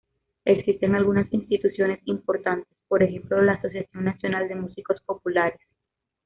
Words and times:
Existen 0.45 0.95
algunas 0.95 1.31
instituciones 1.31 1.99
importantes, 2.05 2.75
por 2.87 3.03
ejemplo 3.03 3.39
la 3.39 3.51
Asociación 3.53 4.03
Nacional 4.03 4.47
de 4.47 4.55
Músicos 4.55 4.99
Populares. 5.05 5.61